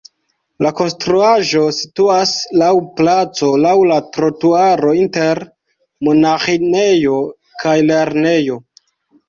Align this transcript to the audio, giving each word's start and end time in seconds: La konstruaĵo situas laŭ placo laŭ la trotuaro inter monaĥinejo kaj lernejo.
La 0.65 0.69
konstruaĵo 0.77 1.61
situas 1.79 2.33
laŭ 2.61 2.69
placo 3.01 3.51
laŭ 3.67 3.75
la 3.91 3.99
trotuaro 4.17 4.95
inter 5.03 5.45
monaĥinejo 6.11 7.23
kaj 7.65 7.79
lernejo. 7.93 8.63